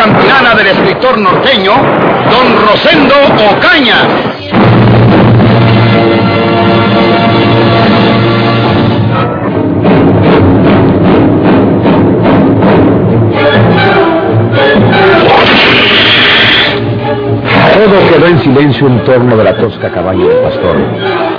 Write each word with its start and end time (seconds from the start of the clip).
Campilana 0.00 0.54
del 0.54 0.68
escritor 0.68 1.18
norteño, 1.18 1.72
Don 1.72 2.66
Rosendo 2.66 3.14
Ocaña. 3.50 3.96
Todo 17.74 18.08
quedó 18.08 18.26
en 18.26 18.38
silencio 18.38 18.86
en 18.86 19.04
torno 19.04 19.36
de 19.36 19.44
la 19.44 19.54
tosca 19.58 19.90
cabaña 19.90 20.24
del 20.24 20.38
pastor, 20.38 20.76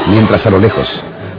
mientras 0.08 0.46
a 0.46 0.50
lo 0.52 0.60
lejos, 0.60 0.88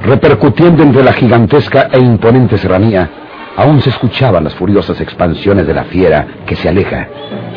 repercutiendo 0.04 0.82
entre 0.82 1.04
la 1.04 1.12
gigantesca 1.12 1.88
e 1.92 2.00
imponente 2.00 2.58
serranía, 2.58 3.21
aún 3.56 3.80
se 3.80 3.90
escuchaban 3.90 4.44
las 4.44 4.54
furiosas 4.54 5.00
expansiones 5.00 5.66
de 5.66 5.74
la 5.74 5.84
fiera 5.84 6.26
que 6.46 6.56
se 6.56 6.68
aleja, 6.68 7.08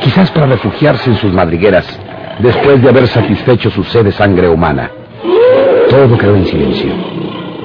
quizás 0.02 0.32
para 0.32 0.48
refugiarse 0.48 1.10
en 1.10 1.18
sus 1.18 1.32
madrigueras 1.32 1.86
después 2.40 2.82
de 2.82 2.90
haber 2.90 3.08
satisfecho 3.08 3.70
su 3.70 3.84
sed 3.84 4.06
de 4.06 4.12
sangre 4.12 4.50
humana. 4.50 4.92
Todo 5.90 6.18
quedó 6.18 6.36
en 6.36 6.46
silencio, 6.46 6.92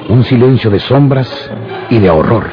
un 0.09 0.23
silencio 0.23 0.69
de 0.69 0.79
sombras 0.79 1.51
y 1.89 1.99
de 1.99 2.09
horror. 2.09 2.49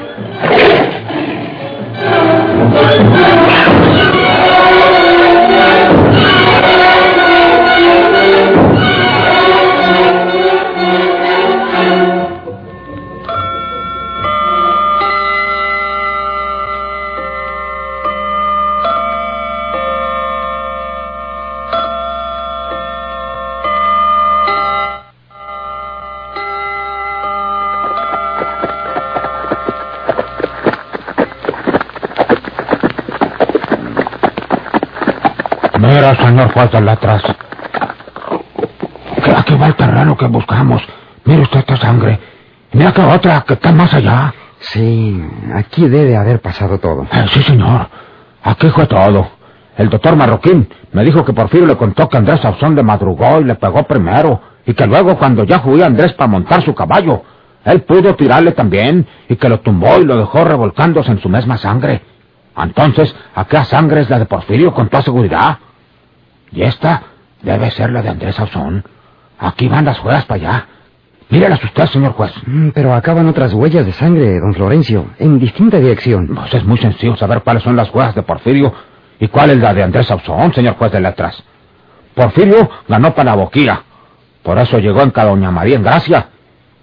Mira, 35.99 36.15
señor 36.15 36.53
juez 36.53 36.71
de 36.71 36.81
letras. 36.81 37.23
Que 39.25 39.31
aquí 39.33 39.57
va 39.57 39.67
el 39.67 39.75
terreno 39.75 40.17
que 40.17 40.27
buscamos. 40.27 40.81
Mire 41.25 41.43
usted 41.43 41.59
esta 41.59 41.77
sangre. 41.77 42.21
Mira 42.71 42.93
que 42.93 43.01
otra 43.01 43.41
que 43.41 43.55
está 43.55 43.73
más 43.73 43.93
allá. 43.93 44.33
Sí, 44.61 45.21
aquí 45.57 45.89
debe 45.89 46.17
haber 46.17 46.41
pasado 46.41 46.79
todo. 46.79 47.03
Eh, 47.03 47.27
sí, 47.33 47.43
señor. 47.43 47.89
Aquí 48.45 48.69
fue 48.69 48.87
todo. 48.87 49.29
El 49.77 49.91
doctor 49.91 50.15
Marroquín 50.15 50.69
me 50.93 51.03
dijo 51.03 51.25
que 51.25 51.33
Porfirio 51.33 51.67
le 51.67 51.77
contó 51.77 52.09
que 52.09 52.17
Andrés 52.17 52.43
Sauzón 52.43 52.77
le 52.77 52.85
madrugó 52.85 53.41
y 53.41 53.45
le 53.45 53.57
pegó 53.57 53.83
primero. 53.83 54.41
Y 54.67 54.75
que 54.75 54.87
luego, 54.87 55.19
cuando 55.19 55.42
ya 55.42 55.58
jugué 55.58 55.83
Andrés 55.83 56.13
para 56.13 56.29
montar 56.29 56.63
su 56.63 56.77
caballo, 56.77 57.25
él 57.64 57.83
pudo 57.83 58.14
tirarle 58.14 58.53
también 58.53 59.05
y 59.29 59.35
que 59.35 59.48
lo 59.48 59.58
tumbó 59.58 59.98
y 59.98 60.05
lo 60.05 60.17
dejó 60.17 60.45
revolcándose 60.45 61.11
en 61.11 61.19
su 61.19 61.29
misma 61.29 61.58
sangre. 61.58 62.03
Entonces, 62.57 63.13
aquella 63.35 63.64
sangre 63.64 64.03
es 64.03 64.11
la 64.11 64.20
de 64.20 64.27
Porfirio 64.27 64.73
con 64.73 64.89
toda 64.89 65.03
seguridad. 65.03 65.58
Y 66.53 66.63
esta 66.63 67.03
debe 67.42 67.70
ser 67.70 67.91
la 67.91 68.03
de 68.03 68.09
Andrés 68.11 68.36
Sauzón. 68.36 68.85
Aquí 69.39 69.69
van 69.69 69.85
las 69.85 70.03
huellas 70.03 70.25
para 70.25 70.41
allá. 70.41 70.67
Mírelas 71.31 71.63
usted, 71.63 71.86
señor 71.86 72.13
juez. 72.13 72.33
Mm, 72.47 72.70
Pero 72.70 72.95
acaban 72.95 73.29
otras 73.29 73.53
huellas 73.53 73.85
de 73.85 73.92
sangre, 73.92 74.41
don 74.41 74.55
Florencio, 74.55 75.11
en 75.19 75.39
distinta 75.39 75.79
dirección. 75.79 76.29
Pues 76.35 76.55
es 76.55 76.64
muy 76.64 76.79
sencillo 76.79 77.17
saber 77.17 77.42
cuáles 77.42 77.63
son 77.63 77.77
las 77.77 77.95
huellas 77.95 78.14
de 78.14 78.23
Porfirio 78.23 78.73
y 79.20 79.29
cuál 79.29 79.51
es 79.51 79.58
la 79.58 79.75
de 79.75 79.83
Andrés 79.83 80.07
Sauzón, 80.07 80.55
señor 80.55 80.77
juez 80.77 80.91
de 80.91 81.01
letras. 81.01 81.42
Porfirio 82.14 82.69
ganó 82.89 83.14
para 83.14 83.31
la 83.31 83.37
boquilla. 83.37 83.83
Por 84.42 84.58
eso 84.58 84.79
llegó 84.79 85.03
en 85.03 85.11
cada 85.11 85.29
doña 85.31 85.51
María 85.51 85.77
en 85.77 85.83
Gracia. 85.83 86.29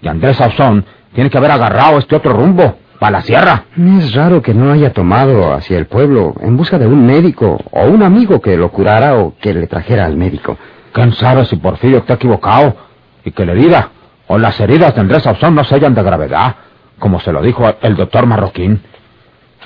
Y 0.00 0.08
Andrés 0.08 0.36
Sauzón 0.36 0.84
tiene 1.12 1.28
que 1.28 1.38
haber 1.38 1.50
agarrado 1.50 1.98
este 1.98 2.14
otro 2.14 2.32
rumbo, 2.32 2.78
para 2.98 3.18
la 3.18 3.22
sierra. 3.22 3.64
Es 3.76 4.14
raro 4.14 4.42
que 4.42 4.54
no 4.54 4.72
haya 4.72 4.92
tomado 4.92 5.52
hacia 5.54 5.78
el 5.78 5.86
pueblo 5.86 6.34
en 6.40 6.56
busca 6.56 6.78
de 6.78 6.86
un 6.86 7.06
médico 7.06 7.58
o 7.70 7.84
un 7.86 8.02
amigo 8.02 8.40
que 8.40 8.56
lo 8.56 8.70
curara 8.70 9.16
o 9.16 9.34
que 9.40 9.54
le 9.54 9.66
trajera 9.66 10.04
al 10.04 10.16
médico. 10.16 10.56
¿Quién 10.92 11.12
sabe 11.12 11.44
si 11.44 11.56
Porfirio 11.56 11.98
está 11.98 12.14
equivocado 12.14 12.76
y 13.24 13.30
que 13.32 13.44
la 13.44 13.52
herida 13.52 13.90
o 14.28 14.38
las 14.38 14.58
heridas 14.60 14.94
de 14.94 15.00
Andrés 15.00 15.22
Sauzón 15.22 15.54
no 15.54 15.64
sellan 15.64 15.94
de 15.94 16.02
gravedad, 16.02 16.56
como 16.98 17.20
se 17.20 17.32
lo 17.32 17.42
dijo 17.42 17.64
el 17.82 17.96
doctor 17.96 18.26
Marroquín? 18.26 18.82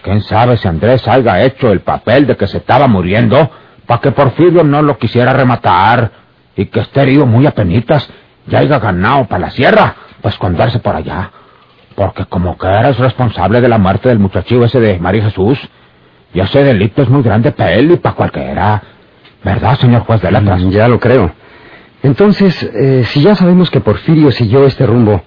¿Quién 0.03 0.23
sabe 0.23 0.57
si 0.57 0.67
Andrés 0.67 1.07
haya 1.07 1.43
hecho 1.43 1.71
el 1.71 1.81
papel 1.81 2.27
de 2.27 2.37
que 2.37 2.47
se 2.47 2.59
estaba 2.59 2.89
muriendo 2.89 3.51
para 3.87 4.01
que 4.01 4.13
Porfirio 4.13 4.65
no 4.65 4.83
lo 4.83 4.99
quisiera 4.99 5.33
rematar 5.33 6.11
y 6.57 6.67
que 6.67 6.81
esté 6.81 7.03
herido 7.03 7.27
muy 7.27 7.47
apenitas 7.47 8.09
y 8.49 8.57
haya 8.57 8.79
ganado 8.79 9.27
para 9.27 9.47
la 9.47 9.51
sierra 9.51 9.95
para 10.21 10.33
esconderse 10.33 10.79
por 10.79 10.97
allá? 10.97 11.31
Porque 12.01 12.25
como 12.25 12.57
que 12.57 12.67
eres 12.67 12.97
responsable 12.99 13.61
de 13.61 13.69
la 13.69 13.77
muerte 13.77 14.09
del 14.09 14.19
muchachillo 14.19 14.65
ese 14.65 14.81
de 14.81 14.99
María 14.99 15.25
Jesús, 15.25 15.59
y 16.33 16.41
ese 16.41 16.65
delito 16.65 17.03
es 17.03 17.11
muy 17.11 17.23
grande 17.23 17.53
para 17.53 17.75
él 17.75 17.91
y 17.91 17.97
para 17.99 18.15
cualquiera. 18.15 18.83
¿Verdad, 19.45 19.79
señor 19.79 20.05
juez 20.07 20.23
de 20.23 20.33
letras? 20.33 20.63
Mm, 20.63 20.71
Ya 20.71 20.89
lo 20.89 20.99
creo. 20.99 21.31
Entonces, 22.03 22.63
eh, 22.63 23.05
si 23.05 23.21
ya 23.21 23.35
sabemos 23.35 23.71
que 23.71 23.81
Porfirio 23.83 24.33
siguió 24.33 24.65
este 24.65 24.87
rumbo, 24.87 25.21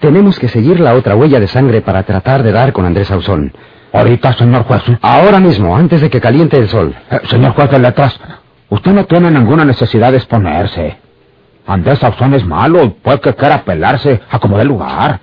tenemos 0.00 0.40
que 0.40 0.48
seguir 0.48 0.80
la 0.80 0.94
otra 0.94 1.14
huella 1.14 1.38
de 1.38 1.46
sangre 1.46 1.80
para 1.80 2.02
tratar 2.02 2.42
de 2.42 2.50
dar 2.50 2.72
con 2.72 2.84
Andrés 2.84 3.08
Ausón. 3.12 3.52
Ahorita, 3.92 4.32
señor 4.32 4.64
juez. 4.64 4.82
Ahora 5.02 5.38
mismo, 5.38 5.76
antes 5.76 6.00
de 6.00 6.10
que 6.10 6.20
caliente 6.20 6.56
el 6.58 6.68
sol. 6.68 6.92
Eh, 7.08 7.20
señor 7.30 7.52
juez 7.52 7.70
de 7.70 7.78
letras, 7.78 8.18
usted 8.68 8.90
no 8.90 9.04
tiene 9.04 9.30
ninguna 9.30 9.64
necesidad 9.64 10.10
de 10.10 10.16
exponerse. 10.16 10.96
Andrés 11.68 12.00
Sauzón 12.00 12.34
es 12.34 12.44
malo 12.44 12.82
y 12.82 12.88
puede 12.88 13.20
que 13.20 13.34
quiera 13.34 13.62
pelarse 13.62 14.20
a 14.28 14.40
como 14.40 14.58
dé 14.58 14.64
lugar. 14.64 15.20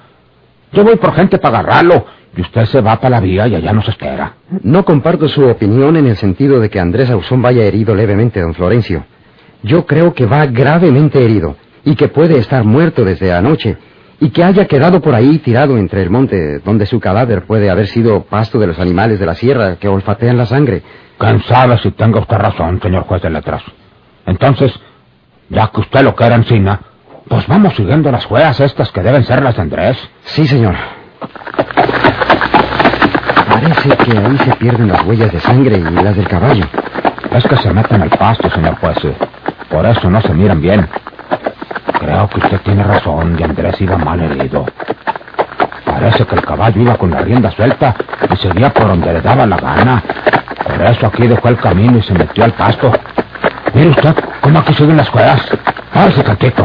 Yo 0.73 0.83
voy 0.83 0.95
por 0.95 1.13
gente 1.13 1.37
para 1.37 1.59
agarrarlo 1.59 2.05
y 2.35 2.41
usted 2.41 2.65
se 2.65 2.81
va 2.81 2.95
para 2.97 3.11
la 3.11 3.19
vía 3.19 3.47
y 3.47 3.55
allá 3.55 3.73
nos 3.73 3.87
espera. 3.87 4.33
No 4.63 4.83
comparto 4.83 5.27
su 5.27 5.45
opinión 5.47 5.95
en 5.97 6.07
el 6.07 6.17
sentido 6.17 6.59
de 6.59 6.69
que 6.69 6.79
Andrés 6.79 7.09
Ausón 7.11 7.41
vaya 7.41 7.63
herido 7.63 7.93
levemente, 7.93 8.41
don 8.41 8.55
Florencio. 8.55 9.05
Yo 9.61 9.85
creo 9.85 10.13
que 10.13 10.25
va 10.25 10.45
gravemente 10.47 11.23
herido 11.23 11.55
y 11.85 11.95
que 11.95 12.07
puede 12.07 12.39
estar 12.39 12.63
muerto 12.63 13.05
desde 13.05 13.31
anoche 13.31 13.77
y 14.19 14.29
que 14.29 14.43
haya 14.43 14.65
quedado 14.65 15.01
por 15.01 15.13
ahí 15.13 15.37
tirado 15.39 15.77
entre 15.77 16.01
el 16.01 16.09
monte 16.09 16.59
donde 16.59 16.85
su 16.85 16.99
cadáver 16.99 17.45
puede 17.45 17.69
haber 17.69 17.87
sido 17.87 18.23
pasto 18.23 18.57
de 18.57 18.67
los 18.67 18.79
animales 18.79 19.19
de 19.19 19.25
la 19.25 19.35
sierra 19.35 19.75
que 19.75 19.87
olfatean 19.87 20.37
la 20.37 20.45
sangre. 20.45 20.81
¿Quién 21.17 21.43
sabe 21.43 21.77
si 21.79 21.91
tenga 21.91 22.19
usted 22.19 22.37
razón, 22.37 22.81
señor 22.81 23.03
juez 23.03 23.21
de 23.21 23.29
letras? 23.29 23.61
Entonces, 24.25 24.73
ya 25.49 25.67
que 25.67 25.81
usted 25.81 26.01
lo 26.01 26.15
quiere 26.15 26.35
encima, 26.35 26.79
pues 27.33 27.47
vamos 27.47 27.73
siguiendo 27.73 28.11
las 28.11 28.29
huellas 28.29 28.59
estas 28.59 28.91
que 28.91 29.01
deben 29.01 29.23
ser 29.23 29.41
las 29.41 29.55
de 29.55 29.63
Andrés. 29.63 29.97
Sí, 30.23 30.45
señor. 30.45 30.75
Parece 33.49 33.89
que 33.89 34.17
ahí 34.19 34.37
se 34.37 34.55
pierden 34.57 34.89
las 34.89 35.01
huellas 35.01 35.31
de 35.31 35.39
sangre 35.39 35.77
y 35.77 35.81
las 35.81 36.15
del 36.15 36.27
caballo. 36.27 36.65
Es 37.31 37.43
que 37.45 37.57
se 37.57 37.73
meten 37.73 38.03
al 38.03 38.11
pasto, 38.11 38.51
señor 38.51 38.75
juez. 38.75 38.97
Por 39.67 39.83
eso 39.83 40.11
no 40.11 40.21
se 40.21 40.31
miran 40.31 40.61
bien. 40.61 40.87
Creo 41.99 42.29
que 42.29 42.37
usted 42.37 42.61
tiene 42.61 42.83
razón 42.83 43.35
y 43.39 43.41
Andrés 43.41 43.81
iba 43.81 43.97
mal 43.97 44.21
herido. 44.21 44.67
Parece 45.85 46.27
que 46.27 46.35
el 46.35 46.45
caballo 46.45 46.81
iba 46.83 46.95
con 46.97 47.09
la 47.09 47.21
rienda 47.21 47.49
suelta 47.49 47.95
y 48.31 48.37
seguía 48.37 48.71
por 48.71 48.89
donde 48.89 49.11
le 49.11 49.21
daba 49.21 49.47
la 49.47 49.57
gana. 49.57 50.03
Por 50.67 50.85
eso 50.85 51.07
aquí 51.07 51.25
dejó 51.25 51.47
el 51.47 51.57
camino 51.57 51.97
y 51.97 52.03
se 52.03 52.13
metió 52.13 52.43
al 52.43 52.53
pasto. 52.53 52.91
Mire 53.73 53.89
usted 53.89 54.15
cómo 54.39 54.59
aquí 54.59 54.75
siguen 54.75 54.97
las 54.97 55.11
huellas. 55.11 55.41
Párese 55.91 56.21
tantito. 56.21 56.63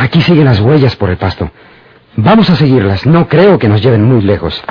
Aquí 0.00 0.22
siguen 0.22 0.46
las 0.46 0.60
huellas 0.60 0.96
por 0.96 1.10
el 1.10 1.18
pasto. 1.18 1.50
Vamos 2.16 2.48
a 2.48 2.56
seguirlas. 2.56 3.04
No 3.04 3.28
creo 3.28 3.58
que 3.58 3.68
nos 3.68 3.82
lleven 3.82 4.02
muy 4.02 4.22
lejos. 4.22 4.62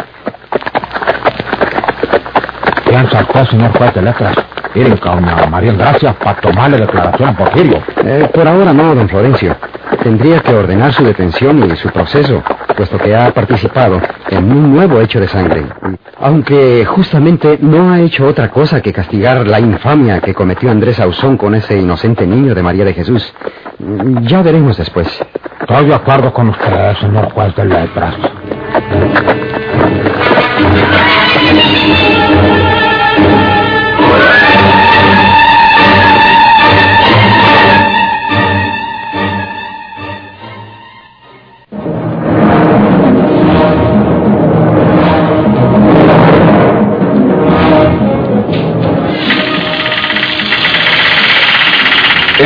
¿Quién 2.84 3.08
saltó, 3.12 3.46
señor 3.46 3.72
juez 3.78 3.94
de 3.94 4.02
letras? 4.02 4.36
Ir 4.74 5.00
con 5.00 5.30
a 5.30 5.46
María 5.46 5.74
Gracia 5.74 6.14
para 6.14 6.42
tomarle 6.42 6.78
declaración 6.78 7.30
a 7.30 7.38
Porfirio. 7.38 7.84
Eh, 8.04 8.28
por 8.34 8.48
ahora 8.48 8.74
no, 8.74 8.96
don 8.96 9.08
Florencio. 9.08 9.56
Tendría 10.02 10.40
que 10.40 10.52
ordenar 10.52 10.94
su 10.94 11.04
detención 11.04 11.72
y 11.72 11.76
su 11.76 11.90
proceso. 11.90 12.44
Puesto 12.80 12.98
que 12.98 13.14
ha 13.14 13.30
participado 13.34 14.00
en 14.30 14.50
un 14.54 14.74
nuevo 14.74 15.02
hecho 15.02 15.20
de 15.20 15.28
sangre. 15.28 15.66
Aunque 16.18 16.86
justamente 16.86 17.60
no 17.62 17.92
ha 17.92 18.00
hecho 18.00 18.26
otra 18.26 18.50
cosa 18.52 18.80
que 18.80 18.94
castigar 18.94 19.46
la 19.46 19.60
infamia 19.60 20.22
que 20.22 20.34
cometió 20.34 20.72
Andrés 20.72 20.98
Ausón 21.02 21.36
con 21.36 21.56
ese 21.56 21.78
inocente 21.78 22.26
niño 22.26 22.56
de 22.56 22.64
María 22.64 22.86
de 22.86 22.94
Jesús. 22.94 23.34
Ya 24.22 24.42
veremos 24.42 24.78
después. 24.78 25.08
Estoy 25.60 25.88
de 25.88 25.94
acuerdo 25.94 26.32
con 26.32 26.48
usted, 26.48 26.96
señor 27.02 27.30
juez 27.34 27.54
de 27.54 27.66
letras. 27.66 28.16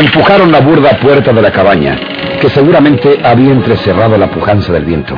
Empujaron 0.03 0.51
la 0.51 0.59
burda 0.59 0.97
puerta 0.99 1.31
de 1.31 1.41
la 1.41 1.49
cabaña, 1.49 1.97
que 2.41 2.49
seguramente 2.49 3.21
había 3.23 3.53
entrecerrado 3.53 4.17
la 4.17 4.29
pujanza 4.29 4.73
del 4.73 4.83
viento. 4.83 5.17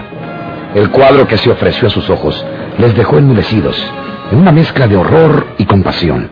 El 0.75 0.91
cuadro 0.91 1.27
que 1.27 1.37
se 1.37 1.49
ofreció 1.49 1.87
a 1.87 1.89
sus 1.89 2.07
ojos 2.07 2.45
les 2.77 2.95
dejó 2.95 3.17
enmudecidos, 3.17 3.75
en 4.31 4.37
una 4.37 4.51
mezcla 4.51 4.87
de 4.87 4.95
horror 4.95 5.47
y 5.57 5.65
compasión. 5.65 6.29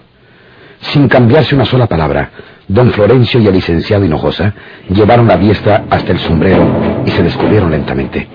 Sin 0.81 1.07
cambiarse 1.07 1.55
una 1.55 1.65
sola 1.65 1.87
palabra, 1.87 2.29
don 2.67 2.91
Florencio 2.91 3.39
y 3.39 3.47
el 3.47 3.55
licenciado 3.55 4.05
Hinojosa 4.05 4.53
llevaron 4.87 5.27
la 5.27 5.37
diestra 5.37 5.85
hasta 5.89 6.11
el 6.11 6.19
sombrero 6.19 7.01
y 7.07 7.09
se 7.09 7.23
descubrieron 7.23 7.71
lentamente. 7.71 8.27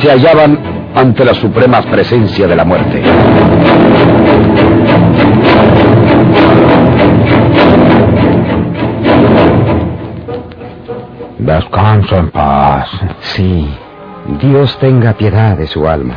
Se 0.00 0.08
hallaban 0.10 0.58
ante 0.94 1.26
la 1.26 1.34
suprema 1.34 1.82
presencia 1.82 2.46
de 2.46 2.56
la 2.56 2.64
muerte. 2.64 3.02
Descanso 11.44 12.16
en 12.18 12.30
paz. 12.30 12.88
Sí, 13.18 13.68
Dios 14.40 14.78
tenga 14.78 15.12
piedad 15.14 15.56
de 15.56 15.66
su 15.66 15.88
alma. 15.88 16.16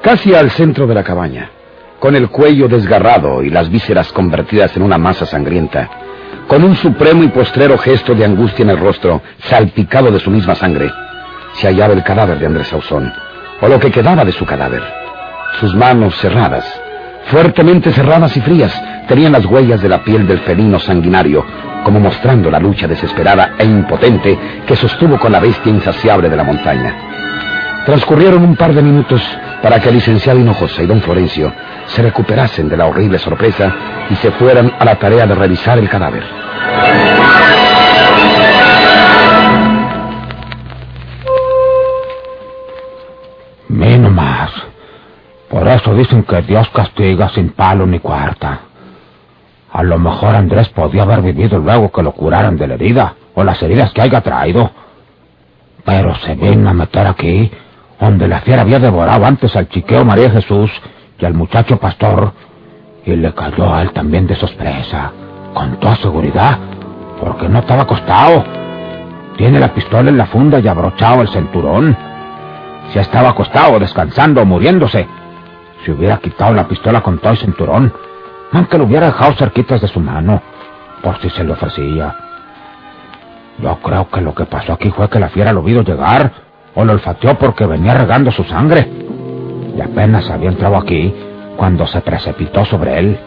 Casi 0.00 0.34
al 0.34 0.50
centro 0.52 0.86
de 0.86 0.94
la 0.94 1.04
cabaña, 1.04 1.50
con 1.98 2.16
el 2.16 2.30
cuello 2.30 2.66
desgarrado 2.66 3.42
y 3.42 3.50
las 3.50 3.68
vísceras 3.68 4.10
convertidas 4.10 4.74
en 4.78 4.82
una 4.82 4.96
masa 4.96 5.26
sangrienta, 5.26 5.90
con 6.48 6.64
un 6.64 6.74
supremo 6.76 7.24
y 7.24 7.28
postrero 7.28 7.76
gesto 7.76 8.14
de 8.14 8.24
angustia 8.24 8.62
en 8.62 8.70
el 8.70 8.80
rostro, 8.80 9.20
salpicado 9.40 10.10
de 10.10 10.20
su 10.20 10.30
misma 10.30 10.54
sangre, 10.54 10.90
se 11.52 11.66
hallaba 11.66 11.92
el 11.92 12.02
cadáver 12.02 12.38
de 12.38 12.46
Andrés 12.46 12.72
Ausón, 12.72 13.12
o 13.60 13.68
lo 13.68 13.78
que 13.78 13.90
quedaba 13.90 14.24
de 14.24 14.32
su 14.32 14.46
cadáver. 14.46 14.82
Sus 15.60 15.74
manos 15.74 16.16
cerradas, 16.16 16.80
fuertemente 17.26 17.92
cerradas 17.92 18.36
y 18.36 18.40
frías, 18.40 18.72
tenían 19.08 19.32
las 19.32 19.46
huellas 19.46 19.80
de 19.80 19.88
la 19.88 20.02
piel 20.02 20.26
del 20.26 20.40
felino 20.40 20.78
sanguinario, 20.78 21.44
como 21.84 22.00
mostrando 22.00 22.50
la 22.50 22.58
lucha 22.58 22.86
desesperada 22.86 23.54
e 23.58 23.64
impotente 23.64 24.38
que 24.66 24.76
sostuvo 24.76 25.18
con 25.18 25.32
la 25.32 25.40
bestia 25.40 25.70
insaciable 25.70 26.28
de 26.28 26.36
la 26.36 26.44
montaña. 26.44 26.96
Transcurrieron 27.84 28.42
un 28.42 28.56
par 28.56 28.72
de 28.72 28.82
minutos 28.82 29.22
para 29.62 29.78
que 29.78 29.90
el 29.90 29.96
licenciado 29.96 30.38
Hinojosa 30.38 30.82
y 30.82 30.86
don 30.86 31.02
Florencio 31.02 31.52
se 31.86 32.02
recuperasen 32.02 32.68
de 32.68 32.76
la 32.76 32.86
horrible 32.86 33.18
sorpresa 33.18 33.74
y 34.10 34.16
se 34.16 34.30
fueran 34.32 34.72
a 34.78 34.84
la 34.84 34.96
tarea 34.96 35.26
de 35.26 35.34
revisar 35.34 35.78
el 35.78 35.88
cadáver. 35.88 36.24
Por 45.54 45.68
eso 45.68 45.94
dicen 45.94 46.24
que 46.24 46.42
Dios 46.42 46.68
castiga 46.70 47.28
sin 47.28 47.50
palo 47.50 47.86
ni 47.86 48.00
cuarta. 48.00 48.62
A 49.72 49.84
lo 49.84 50.00
mejor 50.00 50.34
Andrés 50.34 50.68
podía 50.70 51.02
haber 51.02 51.22
vivido 51.22 51.60
luego 51.60 51.92
que 51.92 52.02
lo 52.02 52.10
curaran 52.10 52.56
de 52.56 52.66
la 52.66 52.74
herida 52.74 53.14
o 53.36 53.44
las 53.44 53.62
heridas 53.62 53.92
que 53.92 54.02
haya 54.02 54.20
traído. 54.20 54.72
Pero 55.84 56.12
se 56.16 56.34
viene 56.34 56.68
a 56.68 56.72
meter 56.72 57.06
aquí, 57.06 57.52
donde 58.00 58.26
la 58.26 58.40
fiera 58.40 58.62
había 58.62 58.80
devorado 58.80 59.24
antes 59.24 59.54
al 59.54 59.68
chiqueo 59.68 60.04
María 60.04 60.28
Jesús 60.28 60.72
y 61.20 61.24
al 61.24 61.34
muchacho 61.34 61.76
pastor, 61.76 62.32
y 63.06 63.14
le 63.14 63.32
cayó 63.32 63.72
a 63.72 63.82
él 63.82 63.92
también 63.92 64.26
de 64.26 64.34
sorpresa, 64.34 65.12
con 65.54 65.78
toda 65.78 65.94
seguridad, 65.94 66.58
porque 67.20 67.48
no 67.48 67.60
estaba 67.60 67.82
acostado. 67.82 68.44
Tiene 69.36 69.60
la 69.60 69.72
pistola 69.72 70.10
en 70.10 70.18
la 70.18 70.26
funda 70.26 70.58
y 70.58 70.66
abrochado 70.66 71.22
el 71.22 71.28
cinturón. 71.28 71.96
Si 72.92 72.98
estaba 72.98 73.28
acostado, 73.28 73.78
descansando 73.78 74.42
o 74.42 74.44
muriéndose, 74.44 75.06
si 75.84 75.90
hubiera 75.90 76.18
quitado 76.18 76.54
la 76.54 76.66
pistola 76.66 77.02
con 77.02 77.18
todo 77.18 77.32
el 77.32 77.38
cinturón, 77.38 77.92
aunque 78.52 78.78
lo 78.78 78.84
hubiera 78.84 79.06
dejado 79.06 79.34
cerquitas 79.34 79.80
de 79.80 79.88
su 79.88 80.00
mano, 80.00 80.40
por 81.02 81.20
si 81.20 81.28
se 81.30 81.44
le 81.44 81.52
ofrecía. 81.52 82.16
Yo 83.58 83.76
creo 83.80 84.08
que 84.08 84.20
lo 84.20 84.34
que 84.34 84.46
pasó 84.46 84.72
aquí 84.72 84.90
fue 84.90 85.08
que 85.08 85.20
la 85.20 85.28
fiera 85.28 85.52
lo 85.52 85.62
vio 85.62 85.82
llegar, 85.82 86.32
o 86.74 86.84
lo 86.84 86.92
olfateó 86.92 87.38
porque 87.38 87.66
venía 87.66 87.94
regando 87.94 88.32
su 88.32 88.42
sangre. 88.44 88.88
Y 89.76 89.80
apenas 89.80 90.28
había 90.30 90.50
entrado 90.50 90.76
aquí 90.76 91.14
cuando 91.56 91.86
se 91.86 92.00
precipitó 92.00 92.64
sobre 92.64 92.98
él. 92.98 93.18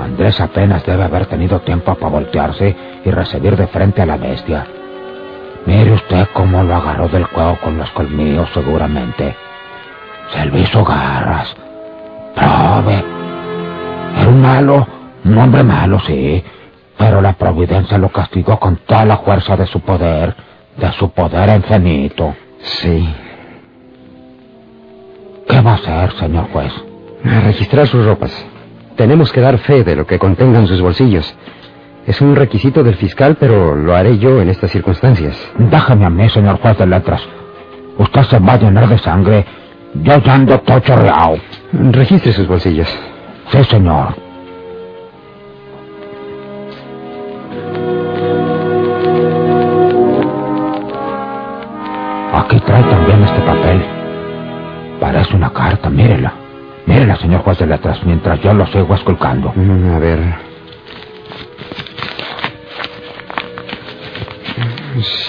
Andrés 0.00 0.40
apenas 0.40 0.84
debe 0.86 1.04
haber 1.04 1.26
tenido 1.26 1.60
tiempo 1.60 1.94
para 1.94 2.10
voltearse 2.12 2.76
y 3.04 3.10
recibir 3.10 3.56
de 3.56 3.66
frente 3.66 4.02
a 4.02 4.06
la 4.06 4.16
bestia. 4.16 4.66
Mire 5.66 5.92
usted 5.92 6.28
cómo 6.32 6.62
lo 6.62 6.74
agarró 6.74 7.08
del 7.08 7.28
cuello 7.28 7.58
con 7.62 7.78
los 7.78 7.90
colmillos 7.90 8.48
seguramente. 8.54 9.36
Se 10.32 10.46
le 10.46 10.60
hizo 10.60 10.84
garras. 10.84 11.54
Prove. 12.34 13.04
Era 14.18 14.28
un 14.28 14.40
malo, 14.40 14.86
un 15.24 15.38
hombre 15.38 15.62
malo, 15.62 16.00
sí, 16.00 16.42
pero 16.96 17.20
la 17.20 17.32
providencia 17.34 17.98
lo 17.98 18.08
castigó 18.10 18.58
con 18.58 18.76
toda 18.76 19.04
la 19.04 19.18
fuerza 19.18 19.56
de 19.56 19.66
su 19.66 19.80
poder, 19.80 20.34
de 20.76 20.92
su 20.92 21.10
poder 21.10 21.56
infinito. 21.56 22.34
Sí. 22.60 23.08
¿Qué 25.48 25.60
va 25.60 25.72
a 25.72 25.74
hacer, 25.74 26.12
señor 26.18 26.48
juez? 26.52 26.72
A 27.24 27.40
registrar 27.40 27.86
sus 27.86 28.04
ropas. 28.04 28.32
Tenemos 28.96 29.32
que 29.32 29.40
dar 29.40 29.58
fe 29.58 29.84
de 29.84 29.96
lo 29.96 30.06
que 30.06 30.18
contengan 30.18 30.66
sus 30.66 30.80
bolsillos. 30.80 31.34
Es 32.06 32.20
un 32.20 32.34
requisito 32.34 32.82
del 32.82 32.96
fiscal, 32.96 33.36
pero 33.38 33.76
lo 33.76 33.94
haré 33.94 34.18
yo 34.18 34.40
en 34.40 34.48
estas 34.48 34.70
circunstancias. 34.70 35.36
Déjame 35.56 36.04
a 36.04 36.10
mí, 36.10 36.28
señor 36.28 36.60
juez 36.60 36.76
de 36.78 36.86
letras. 36.86 37.22
Usted 37.98 38.22
se 38.24 38.38
va 38.38 38.54
a 38.54 38.58
llenar 38.58 38.88
de 38.88 38.98
sangre. 38.98 39.46
Yo 39.94 40.14
ando 40.26 40.58
todo 40.60 40.80
chorreado. 40.80 41.36
Registre 41.72 42.32
sus 42.32 42.46
bolsillos. 42.48 42.88
Sí, 43.50 43.62
señor. 43.64 44.14
Aquí 52.34 52.58
trae 52.60 52.82
también 52.84 53.22
este 53.24 53.40
papel. 53.40 53.84
Parece 55.00 55.36
una 55.36 55.52
carta, 55.52 55.90
mírela. 55.90 56.32
Mírela, 56.86 57.16
señor 57.16 57.42
juez 57.42 57.58
de 57.58 57.66
letras, 57.66 58.00
mientras 58.04 58.40
yo 58.40 58.52
lo 58.54 58.66
sigo 58.66 58.94
esculcando. 58.94 59.52
Mm, 59.54 59.94
A 59.94 59.98
ver. 59.98 60.20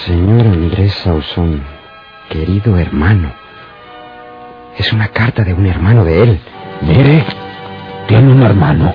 Señor 0.06 0.46
Andrés 0.46 0.92
Sauzón, 0.94 1.62
querido 2.28 2.76
hermano. 2.78 3.32
Es 4.76 4.92
una 4.92 5.08
carta 5.08 5.44
de 5.44 5.54
un 5.54 5.66
hermano 5.66 6.04
de 6.04 6.22
él. 6.22 6.40
Mire, 6.82 7.24
tiene 8.08 8.32
un 8.32 8.42
hermano. 8.42 8.94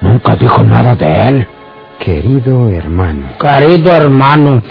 Nunca 0.00 0.36
dijo 0.36 0.62
nada 0.62 0.94
de 0.94 1.28
él. 1.28 1.48
Querido 1.98 2.68
hermano. 2.70 3.28
Querido 3.40 3.92
hermano, 3.92 4.62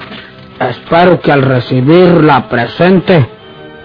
espero 0.59 1.19
que 1.19 1.31
al 1.31 1.41
recibir 1.41 2.23
la 2.23 2.47
presente 2.47 3.27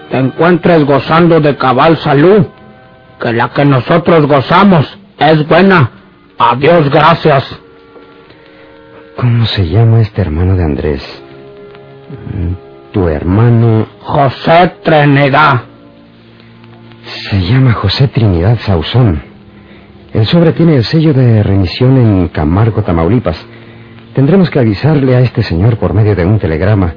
te 0.09 0.17
encuentres 0.17 0.85
gozando 0.85 1.39
de 1.39 1.55
cabal 1.57 1.97
salud, 1.97 2.45
que 3.19 3.33
la 3.33 3.49
que 3.49 3.65
nosotros 3.65 4.27
gozamos 4.27 4.97
es 5.17 5.47
buena. 5.47 5.89
Adiós, 6.37 6.89
gracias. 6.89 7.59
¿Cómo 9.17 9.45
se 9.45 9.67
llama 9.67 10.01
este 10.01 10.21
hermano 10.21 10.55
de 10.55 10.63
Andrés? 10.63 11.23
Tu 12.91 13.07
hermano 13.07 13.87
José 14.01 14.73
Trinidad. 14.83 15.61
Se 17.05 17.41
llama 17.41 17.73
José 17.73 18.07
Trinidad 18.07 18.59
Sauzón. 18.59 19.21
El 20.13 20.25
sobre 20.25 20.51
tiene 20.51 20.75
el 20.75 20.83
sello 20.83 21.13
de 21.13 21.41
remisión 21.41 21.97
en 21.97 22.27
Camargo, 22.27 22.83
Tamaulipas. 22.83 23.45
Tendremos 24.13 24.49
que 24.49 24.59
avisarle 24.59 25.15
a 25.15 25.21
este 25.21 25.41
señor 25.41 25.77
por 25.77 25.93
medio 25.93 26.15
de 26.15 26.25
un 26.25 26.37
telegrama, 26.37 26.93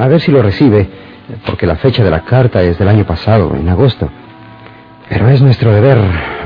a 0.00 0.08
ver 0.08 0.20
si 0.20 0.32
lo 0.32 0.42
recibe, 0.42 0.88
porque 1.44 1.66
la 1.66 1.76
fecha 1.76 2.02
de 2.02 2.10
la 2.10 2.24
carta 2.24 2.62
es 2.62 2.78
del 2.78 2.88
año 2.88 3.04
pasado, 3.04 3.54
en 3.54 3.68
agosto. 3.68 4.08
Pero 5.08 5.28
es 5.28 5.42
nuestro 5.42 5.72
deber, 5.72 5.98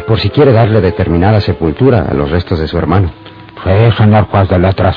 por 0.06 0.18
si 0.18 0.30
quiere 0.30 0.52
darle 0.52 0.80
determinada 0.80 1.40
sepultura 1.40 2.06
a 2.10 2.14
los 2.14 2.30
restos 2.30 2.58
de 2.58 2.66
su 2.66 2.76
hermano. 2.76 3.12
Sí, 3.62 3.96
señor 3.96 4.24
juez 4.24 4.48
de 4.48 4.58
letras. 4.58 4.96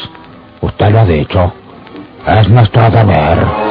Usted 0.61 0.89
lo 0.89 0.99
ha 1.01 1.05
dicho. 1.05 1.53
Es 2.25 2.49
nuestro 2.49 2.89
deber. 2.89 3.62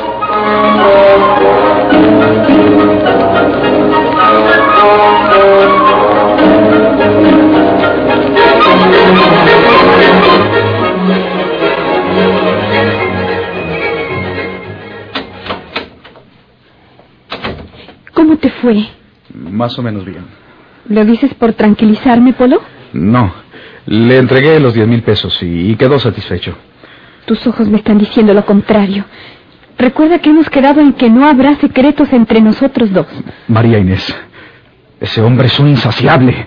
¿Cómo 18.33 18.41
te 18.41 18.51
fue? 18.63 18.87
Más 19.35 19.79
o 19.79 19.83
menos 19.83 20.07
bien. 20.07 20.25
¿Lo 20.89 21.05
dices 21.05 21.35
por 21.35 21.53
tranquilizarme, 21.53 22.33
Polo? 22.33 22.63
No, 22.95 23.31
le 23.85 24.17
entregué 24.17 24.59
los 24.59 24.73
diez 24.73 24.89
mil 24.89 25.03
pesos 25.03 25.39
y 25.43 25.77
quedó 25.77 25.99
satisfecho. 25.99 26.57
Tus 27.27 27.47
ojos 27.47 27.69
me 27.69 27.77
están 27.77 27.99
diciendo 27.99 28.33
lo 28.33 28.47
contrario. 28.47 29.05
Recuerda 29.77 30.19
que 30.21 30.31
hemos 30.31 30.49
quedado 30.49 30.81
en 30.81 30.95
que 30.95 31.11
no 31.11 31.29
habrá 31.29 31.57
secretos 31.57 32.11
entre 32.15 32.41
nosotros 32.41 32.91
dos. 32.91 33.07
María 33.49 33.79
Inés, 33.79 34.17
ese 34.99 35.21
hombre 35.21 35.49
es 35.49 35.61
un 35.61 35.69
insaciable. 35.69 36.47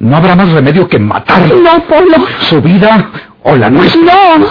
No 0.00 0.16
habrá 0.16 0.34
más 0.34 0.50
remedio 0.50 0.88
que 0.88 0.98
matarlo. 0.98 1.60
No, 1.60 1.84
Polo. 1.84 2.26
Su 2.40 2.60
vida 2.60 3.08
o 3.44 3.54
la 3.54 3.70
nuestra. 3.70 4.02
No. 4.36 4.46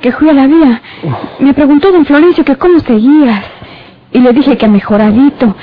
Que 0.00 0.12
fui 0.12 0.28
a 0.28 0.32
la 0.32 0.46
vía, 0.46 0.82
me 1.40 1.54
preguntó 1.54 1.90
don 1.90 2.04
Florencio 2.04 2.44
que 2.44 2.56
cómo 2.56 2.78
seguías. 2.80 3.44
Y 4.12 4.20
le 4.20 4.32
dije 4.32 4.56
que 4.56 4.68
mejoradito. 4.68 5.56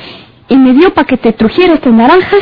Y 0.47 0.57
me 0.57 0.73
dio 0.73 0.93
para 0.93 1.07
que 1.07 1.17
te 1.17 1.33
trujera 1.33 1.73
estas 1.73 1.93
naranjas 1.93 2.41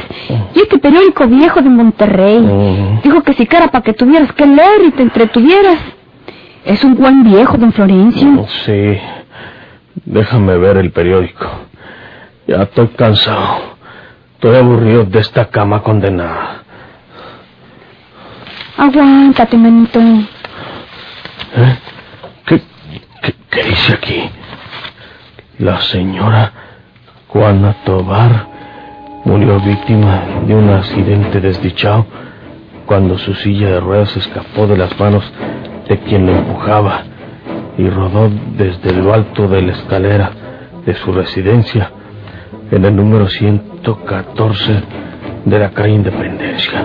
y 0.54 0.60
este 0.60 0.78
periódico 0.78 1.26
viejo 1.28 1.62
de 1.62 1.70
Monterrey. 1.70 3.00
Dijo 3.04 3.22
que 3.24 3.34
si 3.34 3.44
era 3.44 3.68
para 3.68 3.84
que 3.84 3.94
tuvieras 3.94 4.34
que 4.34 4.46
leer 4.46 4.86
y 4.88 4.92
te 4.92 5.04
entretuvieras. 5.04 5.78
Es 6.66 6.84
un 6.84 6.96
buen 6.96 7.24
viejo, 7.24 7.58
don 7.58 7.72
Florencio. 7.72 8.46
Sí. 8.66 8.98
Déjame 10.06 10.58
ver 10.58 10.78
el 10.78 10.92
periódico. 10.92 11.46
Ya 12.48 12.64
estoy 12.64 12.88
cansado. 12.90 13.76
Estoy 14.36 14.58
aburrido 14.58 15.06
de 15.06 15.20
esta 15.20 15.46
cama 15.46 15.82
condenada. 15.82 16.64
Aguántate, 18.78 19.58
manito. 19.58 20.00
¿Eh? 21.56 21.78
¿Qué, 22.48 22.62
qué, 23.22 23.36
qué 23.52 23.64
dice 23.64 23.94
aquí? 23.94 24.30
La 25.60 25.80
señora 25.82 26.52
Juana 27.28 27.76
Tobar 27.86 28.48
murió 29.24 29.60
víctima 29.60 30.24
de 30.48 30.56
un 30.56 30.70
accidente 30.72 31.40
desdichado 31.40 32.08
cuando 32.88 33.20
su 33.20 33.36
silla 33.36 33.70
de 33.70 33.80
ruedas 33.80 34.18
escapó 34.18 34.66
de 34.66 34.78
las 34.78 35.00
manos 35.00 35.24
de 35.88 36.00
quien 36.00 36.26
la 36.26 36.40
empujaba 36.40 37.04
y 37.78 37.88
rodó 37.88 38.30
desde 38.58 38.92
lo 38.94 39.14
alto 39.14 39.48
de 39.48 39.62
la 39.62 39.74
escalera 39.74 40.32
de 40.86 40.96
su 40.96 41.12
residencia 41.12 41.92
en 42.72 42.84
el 42.84 42.96
número 42.96 43.28
114 43.28 44.84
de 45.46 45.60
la 45.60 45.70
calle 45.70 45.94
Independencia. 45.94 46.84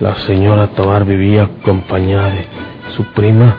La 0.00 0.16
señora 0.16 0.68
Tobar 0.68 1.06
vivía 1.06 1.44
acompañada 1.44 2.30
de 2.30 2.46
su 2.98 3.04
prima, 3.12 3.54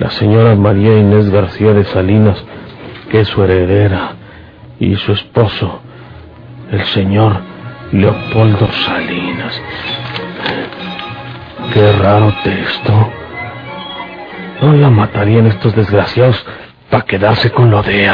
la 0.00 0.10
señora 0.10 0.56
María 0.56 0.98
Inés 0.98 1.30
García 1.30 1.72
de 1.72 1.84
Salinas, 1.84 2.42
que 3.08 3.20
es 3.20 3.28
su 3.28 3.44
heredera, 3.44 4.14
y 4.80 4.96
su 4.96 5.12
esposo, 5.12 5.80
el 6.72 6.84
señor 6.86 7.36
Leopoldo 7.92 8.66
Salinas. 8.84 9.62
Qué 11.72 11.92
raro 11.92 12.34
texto. 12.42 12.92
¿No 14.60 14.72
la 14.72 14.90
matarían 14.90 15.46
estos 15.46 15.72
desgraciados 15.76 16.44
para 16.90 17.04
quedarse 17.04 17.52
con 17.52 17.70
lo 17.70 17.80
de? 17.80 18.10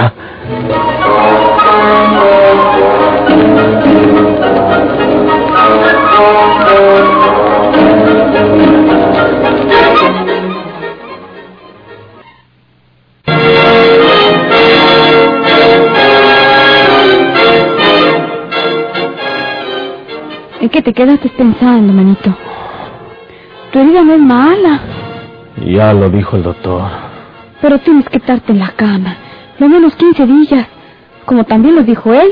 ¿En 20.71 20.75
qué 20.75 20.83
te 20.83 20.93
quedaste 20.93 21.29
pensando, 21.31 21.93
manito? 21.93 22.33
Tu 23.73 23.79
herida 23.81 24.05
no 24.05 24.13
es 24.15 24.21
mala, 24.21 24.81
Ya 25.67 25.93
lo 25.93 26.09
dijo 26.09 26.37
el 26.37 26.45
doctor. 26.45 26.89
pero 27.61 27.81
tienes 27.81 28.09
que 28.09 28.19
estarte 28.19 28.53
en 28.53 28.61
la 28.61 28.69
cama. 28.77 29.17
Lo 29.59 29.69
menos 29.69 29.97
15 29.97 30.27
días. 30.27 30.69
Como 31.25 31.43
también 31.43 31.75
lo 31.75 31.83
dijo 31.83 32.15
él. 32.15 32.31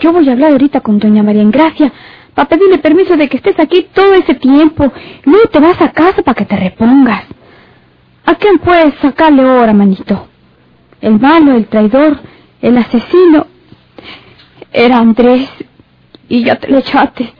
Yo 0.00 0.12
voy 0.12 0.28
a 0.28 0.32
hablar 0.32 0.50
ahorita 0.50 0.80
con 0.80 0.98
doña 0.98 1.22
María 1.22 1.42
Engracia 1.42 1.92
para 2.34 2.48
pedirle 2.48 2.78
permiso 2.78 3.16
de 3.16 3.28
que 3.28 3.36
estés 3.36 3.56
aquí 3.60 3.86
todo 3.94 4.14
ese 4.14 4.34
tiempo. 4.34 4.92
Luego 5.24 5.46
te 5.48 5.60
vas 5.60 5.80
a 5.80 5.92
casa 5.92 6.22
para 6.22 6.34
que 6.34 6.46
te 6.46 6.56
repongas. 6.56 7.22
¿A 8.26 8.34
quién 8.34 8.58
puedes 8.58 8.94
sacarle 8.96 9.42
ahora, 9.42 9.72
manito? 9.72 10.26
El 11.00 11.20
malo, 11.20 11.54
el 11.54 11.66
traidor, 11.68 12.18
el 12.60 12.76
asesino. 12.78 13.46
Era 14.72 14.98
Andrés. 14.98 15.48
Y 16.28 16.42
ya 16.42 16.56
te 16.56 16.66
lo 16.68 16.78
echaste. 16.78 17.32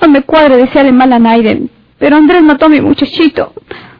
No 0.00 0.08
me 0.08 0.22
cuadra 0.22 0.56
desearle 0.56 0.92
mal 0.92 1.12
a 1.12 1.18
Naiden, 1.18 1.70
pero 1.98 2.16
Andrés 2.16 2.42
mató 2.42 2.66
a 2.66 2.68
mi 2.68 2.80
muchachito, 2.80 3.52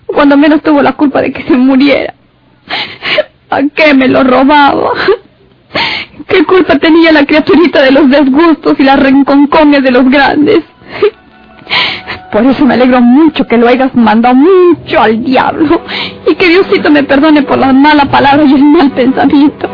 cuando 0.07 0.37
menos 0.37 0.63
tuvo 0.63 0.83
la 0.83 0.93
culpa 0.93 1.21
de 1.21 1.33
que 1.33 1.43
se 1.43 1.57
muriera. 1.57 2.15
¿A 3.51 3.61
qué 3.75 3.95
me 3.95 4.09
lo 4.09 4.23
robaba? 4.25 4.93
¿Qué 6.27 6.45
culpa 6.45 6.77
tenía 6.77 7.13
la 7.13 7.25
criaturita 7.27 7.83
de 7.83 7.91
los 7.91 8.09
desgustos 8.09 8.75
y 8.79 8.85
las 8.85 8.99
renconcones 8.99 9.83
de 9.83 9.91
los 9.91 10.09
grandes? 10.09 10.61
Por 12.33 12.47
eso 12.47 12.65
me 12.65 12.75
alegro 12.75 13.01
mucho 13.01 13.47
que 13.47 13.57
lo 13.57 13.69
hayas 13.69 13.95
mandado 13.95 14.35
mucho 14.37 15.01
al 15.01 15.23
diablo 15.25 15.83
y 16.29 16.35
que 16.35 16.49
Diosito 16.49 16.91
me 16.91 17.03
perdone 17.03 17.43
por 17.43 17.59
las 17.59 17.75
malas 17.75 18.07
palabras 18.09 18.49
y 18.49 18.55
el 18.55 18.65
mal 18.65 18.91
pensamiento. 18.93 19.69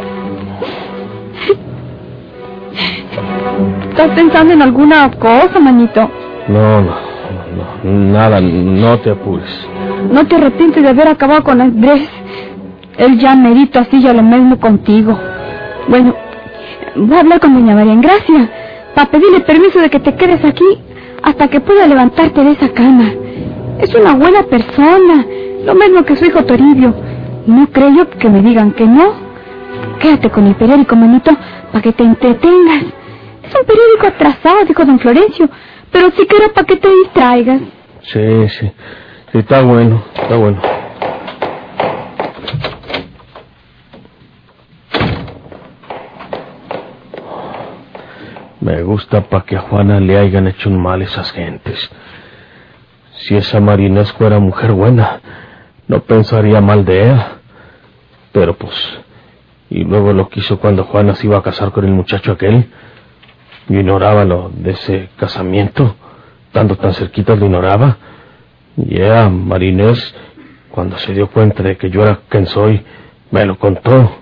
¿Estás 3.97 4.15
pensando 4.15 4.53
en 4.53 4.61
alguna 4.61 5.11
cosa, 5.13 5.59
manito? 5.59 6.11
No, 6.49 6.83
no, 6.83 6.95
no, 7.83 7.91
nada, 7.91 8.43
no 8.43 8.99
te 8.99 9.09
apures. 9.09 9.67
¿No 10.13 10.27
te 10.27 10.37
arrepientes 10.37 10.83
de 10.83 10.91
haber 10.91 11.09
acabado 11.09 11.43
con 11.43 11.63
Andrés? 11.63 12.07
Él 12.99 13.19
ya 13.19 13.35
merito 13.35 13.79
así 13.79 14.03
ya 14.03 14.13
lo 14.13 14.23
mismo 14.23 14.61
contigo. 14.61 15.19
Bueno, 15.89 16.15
voy 16.95 17.17
a 17.17 17.21
hablar 17.21 17.41
con 17.41 17.55
doña 17.55 17.75
María 17.75 17.95
Engracia 17.95 18.51
para 18.95 19.11
pedirle 19.11 19.41
permiso 19.41 19.81
de 19.81 19.89
que 19.89 19.99
te 19.99 20.15
quedes 20.15 20.45
aquí 20.45 20.79
hasta 21.23 21.49
que 21.49 21.61
pueda 21.63 21.87
levantarte 21.87 22.45
de 22.45 22.51
esa 22.51 22.69
cama. 22.75 23.11
Es 23.79 23.95
una 23.95 24.13
buena 24.13 24.43
persona, 24.43 25.25
lo 25.65 25.75
mismo 25.75 26.05
que 26.05 26.17
su 26.17 26.27
hijo 26.27 26.45
Toribio. 26.45 26.95
No 27.47 27.67
creo 27.69 28.11
que 28.11 28.29
me 28.29 28.43
digan 28.43 28.73
que 28.73 28.85
no. 28.85 29.15
Quédate 30.01 30.29
con 30.29 30.47
el 30.49 30.55
periódico, 30.55 30.95
manito, 30.97 31.31
para 31.73 31.81
que 31.81 31.93
te 31.93 32.05
entretengas. 32.05 32.85
Un 33.59 33.67
periódico 33.67 34.07
atrasado, 34.07 34.65
dijo 34.67 34.85
don 34.85 34.99
Florencio, 34.99 35.49
pero 35.91 36.11
sí 36.11 36.27
que 36.27 36.37
era 36.37 36.49
para 36.49 36.67
que 36.67 36.77
te 36.77 36.89
distraigas. 36.89 37.61
Sí, 38.03 38.49
sí, 38.49 38.73
sí, 39.33 39.39
está 39.39 39.63
bueno, 39.63 40.05
está 40.15 40.37
bueno. 40.37 40.61
Me 48.61 48.83
gusta 48.83 49.23
para 49.23 49.45
que 49.45 49.57
a 49.57 49.61
Juana 49.61 50.01
le 50.01 50.19
hayan 50.19 50.49
hecho 50.49 50.69
un 50.69 50.83
mal 50.83 51.01
esas 51.01 51.31
gentes. 51.33 51.89
Si 53.13 53.37
esa 53.37 53.61
marinesco 53.61 54.27
era 54.27 54.39
mujer 54.39 54.73
buena, 54.73 55.21
no 55.89 56.01
pensaría 56.01 56.61
mal 56.61 56.85
de 56.85 57.05
ella. 57.05 57.29
Pero 58.33 58.57
pues, 58.57 58.75
y 59.71 59.85
luego 59.85 60.13
lo 60.13 60.29
quiso 60.29 60.59
cuando 60.59 60.85
Juana 60.85 61.15
se 61.15 61.27
iba 61.27 61.39
a 61.39 61.43
casar 61.43 61.71
con 61.71 61.85
el 61.85 61.93
muchacho 61.93 62.33
aquel. 62.33 62.69
Yo 63.69 63.81
ignoraba 63.81 64.25
lo 64.25 64.51
de 64.55 64.71
ese 64.73 65.09
casamiento, 65.17 65.97
estando 66.47 66.77
tan 66.77 66.95
cerquita 66.95 67.35
lo 67.35 67.47
ignoraba. 67.47 67.97
Y 68.77 68.97
ella, 69.01 69.29
Marinés, 69.29 70.15
Cuando 70.71 70.99
se 70.99 71.15
dio 71.15 71.29
cuenta 71.31 71.63
de 71.63 71.79
que 71.79 71.89
yo 71.89 72.03
era 72.03 72.21
quien 72.29 72.47
soy, 72.47 72.85
me 73.31 73.47
lo 73.47 73.59
contó. 73.59 74.19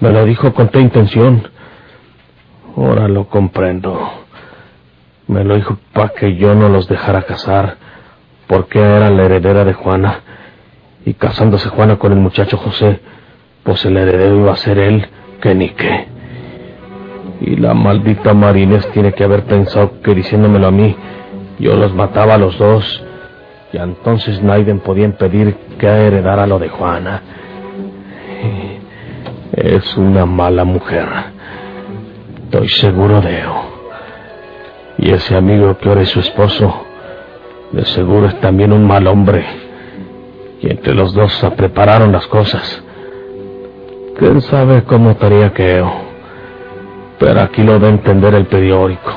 Me 0.00 0.10
lo 0.10 0.24
dijo 0.24 0.54
con 0.54 0.68
toda 0.68 0.82
intención. 0.82 1.46
Ahora 2.74 3.06
lo 3.06 3.28
comprendo. 3.28 4.10
Me 5.26 5.44
lo 5.44 5.56
dijo 5.56 5.76
para 5.92 6.08
que 6.08 6.36
yo 6.36 6.54
no 6.54 6.70
los 6.70 6.88
dejara 6.88 7.22
casar, 7.22 7.76
porque 8.46 8.78
era 8.80 9.10
la 9.10 9.24
heredera 9.24 9.64
de 9.66 9.74
Juana. 9.74 10.20
Y 11.04 11.12
casándose 11.12 11.68
Juana 11.68 11.98
con 11.98 12.12
el 12.12 12.18
muchacho 12.18 12.56
José, 12.56 13.00
pues 13.62 13.84
el 13.84 13.96
heredero 13.98 14.36
iba 14.36 14.52
a 14.52 14.56
ser 14.56 14.78
él, 14.78 15.06
que 15.42 15.54
ni 15.54 15.68
qué. 15.70 16.08
Y 17.40 17.56
la 17.56 17.72
maldita 17.72 18.34
Marines 18.34 18.86
tiene 18.92 19.12
que 19.12 19.24
haber 19.24 19.44
pensado 19.44 20.00
que 20.02 20.14
diciéndomelo 20.14 20.66
a 20.66 20.70
mí, 20.70 20.94
yo 21.58 21.74
los 21.74 21.94
mataba 21.94 22.34
a 22.34 22.38
los 22.38 22.58
dos. 22.58 23.04
Y 23.72 23.78
entonces 23.78 24.42
Naiden 24.42 24.80
podía 24.80 25.04
impedir 25.04 25.54
que 25.78 25.86
heredara 25.86 26.46
lo 26.46 26.58
de 26.58 26.68
Juana. 26.68 27.22
Es 29.52 29.96
una 29.96 30.26
mala 30.26 30.64
mujer. 30.64 31.06
Estoy 32.44 32.68
seguro 32.68 33.20
de 33.20 33.38
ello. 33.38 33.54
Y 34.98 35.12
ese 35.12 35.34
amigo 35.34 35.78
que 35.78 35.88
ahora 35.88 36.02
es 36.02 36.10
su 36.10 36.20
esposo, 36.20 36.84
de 37.72 37.84
seguro 37.86 38.26
es 38.26 38.38
también 38.40 38.72
un 38.72 38.86
mal 38.86 39.06
hombre. 39.06 39.44
Y 40.60 40.70
entre 40.70 40.94
los 40.94 41.14
dos 41.14 41.32
se 41.34 41.50
prepararon 41.52 42.12
las 42.12 42.26
cosas. 42.26 42.84
¿Quién 44.18 44.42
sabe 44.42 44.82
cómo 44.82 45.12
estaría 45.12 45.54
que 45.54 45.82
Pero 47.20 47.42
aquí 47.42 47.62
lo 47.62 47.78
da 47.78 47.88
a 47.88 47.90
entender 47.90 48.34
el 48.34 48.46
periódico. 48.46 49.12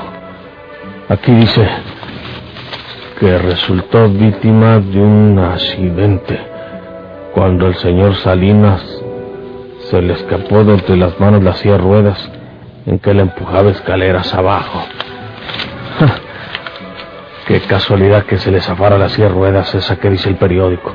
Aquí 1.08 1.32
dice 1.32 1.66
que 3.18 3.38
resultó 3.38 4.10
víctima 4.10 4.78
de 4.78 5.00
un 5.00 5.38
accidente 5.38 6.38
cuando 7.32 7.66
el 7.66 7.76
señor 7.76 8.14
Salinas 8.16 8.82
se 9.90 10.02
le 10.02 10.12
escapó 10.12 10.64
de 10.64 10.74
entre 10.74 10.96
las 10.96 11.18
manos 11.18 11.42
las 11.42 11.58
silla 11.58 11.78
ruedas 11.78 12.30
en 12.84 12.98
que 12.98 13.14
le 13.14 13.22
empujaba 13.22 13.70
escaleras 13.70 14.34
abajo. 14.34 14.84
Qué 17.46 17.60
casualidad 17.60 18.24
que 18.24 18.36
se 18.36 18.50
le 18.50 18.60
zafara 18.60 18.98
las 18.98 19.12
silla 19.12 19.30
ruedas 19.30 19.74
esa 19.74 19.96
que 19.96 20.10
dice 20.10 20.28
el 20.28 20.36
periódico. 20.36 20.92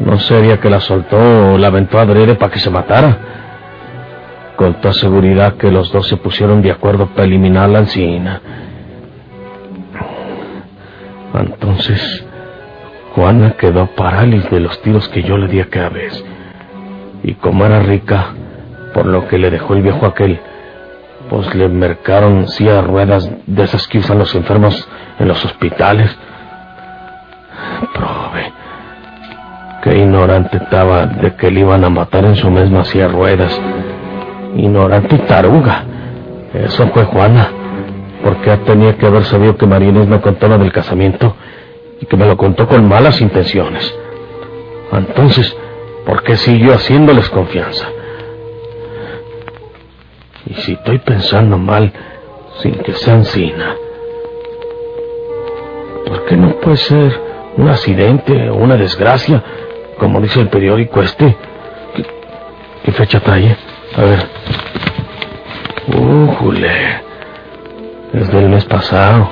¿No 0.00 0.18
sería 0.18 0.60
que 0.60 0.68
la 0.68 0.80
soltó 0.80 1.16
o 1.54 1.58
la 1.58 1.68
aventó 1.68 1.98
a 1.98 2.02
adrede 2.02 2.34
para 2.34 2.52
que 2.52 2.58
se 2.58 2.68
matara? 2.68 3.41
Con 4.62 4.74
toda 4.74 4.94
seguridad 4.94 5.54
que 5.54 5.72
los 5.72 5.90
dos 5.90 6.06
se 6.06 6.16
pusieron 6.16 6.62
de 6.62 6.70
acuerdo 6.70 7.08
para 7.08 7.24
eliminar 7.24 7.68
la 7.68 7.80
encina. 7.80 8.40
Entonces, 11.34 12.24
Juana 13.12 13.56
quedó 13.58 13.88
parálisis 13.88 14.48
de 14.52 14.60
los 14.60 14.80
tiros 14.80 15.08
que 15.08 15.24
yo 15.24 15.36
le 15.36 15.48
di 15.48 15.58
a 15.58 15.68
cada 15.68 15.88
vez. 15.88 16.24
Y 17.24 17.34
como 17.34 17.66
era 17.66 17.80
rica, 17.80 18.34
por 18.94 19.06
lo 19.06 19.26
que 19.26 19.36
le 19.36 19.50
dejó 19.50 19.74
el 19.74 19.82
viejo 19.82 20.06
aquel, 20.06 20.38
pues 21.28 21.52
le 21.56 21.68
mercaron 21.68 22.46
silla 22.46 22.74
de 22.74 22.82
ruedas 22.82 23.28
de 23.44 23.64
esas 23.64 23.88
que 23.88 23.98
usan 23.98 24.20
los 24.20 24.32
enfermos 24.36 24.88
en 25.18 25.26
los 25.26 25.44
hospitales. 25.44 26.16
Prove. 27.94 28.52
Qué 29.82 29.98
ignorante 29.98 30.58
estaba 30.58 31.06
de 31.06 31.34
que 31.34 31.50
le 31.50 31.58
iban 31.58 31.82
a 31.82 31.90
matar 31.90 32.24
en 32.26 32.36
su 32.36 32.48
misma 32.48 32.84
silla 32.84 33.08
ruedas. 33.08 33.60
Ignorante 34.56 35.18
taruga. 35.18 35.84
Eso 36.54 36.86
fue 36.88 37.04
Juana. 37.04 37.48
Porque 38.22 38.56
tenía 38.58 38.96
que 38.96 39.06
haber 39.06 39.24
sabido 39.24 39.56
que 39.56 39.66
María 39.66 39.88
Inés 39.88 40.06
me 40.06 40.20
contaba 40.20 40.58
del 40.58 40.72
casamiento 40.72 41.34
y 42.00 42.06
que 42.06 42.16
me 42.16 42.26
lo 42.26 42.36
contó 42.36 42.68
con 42.68 42.88
malas 42.88 43.20
intenciones. 43.20 43.92
Entonces, 44.92 45.56
¿Por 46.04 46.22
qué 46.24 46.36
siguió 46.36 46.74
haciéndoles 46.74 47.28
confianza? 47.30 47.88
Y 50.46 50.54
si 50.54 50.72
estoy 50.72 50.98
pensando 50.98 51.58
mal, 51.58 51.92
sin 52.58 52.74
que 52.74 52.92
sea 52.94 53.14
encina, 53.14 53.76
¿por 56.06 56.24
qué 56.24 56.36
no 56.36 56.56
puede 56.56 56.76
ser 56.76 57.20
un 57.56 57.68
accidente 57.68 58.50
o 58.50 58.56
una 58.56 58.76
desgracia, 58.76 59.42
como 59.98 60.20
dice 60.20 60.40
el 60.40 60.48
periódico 60.48 61.00
este? 61.02 61.36
¿Qué, 62.84 62.92
fecha 62.92 63.20
trae? 63.20 63.56
A 63.96 64.02
ver. 64.02 64.26
¡Ujule! 65.88 67.02
Es 68.14 68.30
del 68.30 68.48
mes 68.48 68.64
pasado, 68.64 69.30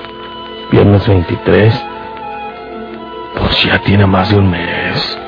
viernes 0.70 1.06
23. 1.06 1.86
Pues 3.38 3.64
ya 3.64 3.78
tiene 3.78 4.06
más 4.06 4.30
de 4.30 4.36
un 4.36 4.50
mes. 4.50 5.18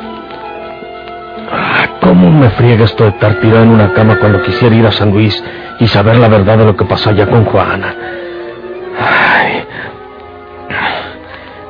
¿Cómo 2.00 2.30
me 2.30 2.50
friega 2.50 2.84
esto 2.84 3.04
de 3.04 3.10
estar 3.10 3.40
tirado 3.40 3.62
en 3.62 3.70
una 3.70 3.94
cama 3.94 4.18
cuando 4.18 4.42
quisiera 4.42 4.74
ir 4.74 4.86
a 4.86 4.92
San 4.92 5.12
Luis 5.12 5.42
y 5.80 5.86
saber 5.86 6.16
la 6.16 6.28
verdad 6.28 6.58
de 6.58 6.66
lo 6.66 6.76
que 6.76 6.84
pasó 6.84 7.10
allá 7.10 7.26
con 7.26 7.44
Juana? 7.46 7.94
Ay. 8.98 9.64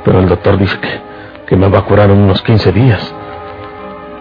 Pero 0.05 0.19
el 0.19 0.29
doctor 0.29 0.59
dice 0.59 0.79
que, 0.81 1.01
que 1.47 1.57
me 1.57 1.69
va 1.69 1.81
a 1.81 1.83
curar 1.83 2.11
en 2.11 2.19
unos 2.19 2.43
15 2.43 2.73
días. 2.73 3.15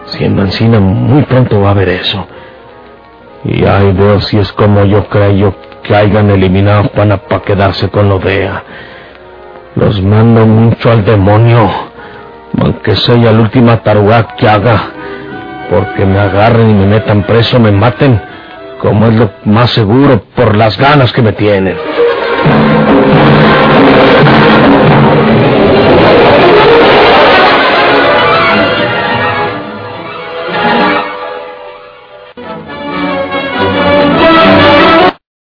Siendo 0.06 0.42
encina, 0.42 0.78
muy 0.78 1.22
pronto 1.22 1.60
va 1.60 1.68
a 1.68 1.72
haber 1.72 1.88
eso. 1.88 2.26
Y 3.44 3.64
ay, 3.64 3.92
veo 3.92 4.20
si 4.20 4.38
es 4.38 4.52
como 4.52 4.84
yo 4.84 5.06
creo 5.08 5.54
que 5.82 5.96
hayan 5.96 6.30
eliminado 6.30 6.80
a 6.80 6.88
Juana 6.88 7.16
para 7.16 7.42
quedarse 7.42 7.88
con 7.88 8.08
lo 8.08 8.18
DEA. 8.18 8.62
Los 9.74 10.00
mando 10.02 10.46
mucho 10.46 10.90
al 10.90 11.04
demonio, 11.04 11.68
aunque 12.60 12.94
sea 12.94 13.16
la 13.16 13.32
última 13.32 13.82
taruga 13.82 14.28
que 14.36 14.48
haga 14.48 14.92
porque 15.72 16.04
me 16.04 16.18
agarren 16.18 16.70
y 16.70 16.74
me 16.74 16.86
metan 16.86 17.22
preso, 17.22 17.58
me 17.58 17.72
maten, 17.72 18.20
como 18.78 19.06
es 19.06 19.14
lo 19.14 19.30
más 19.44 19.70
seguro 19.70 20.22
por 20.36 20.54
las 20.54 20.76
ganas 20.76 21.12
que 21.12 21.22
me 21.22 21.32
tienen. 21.32 21.76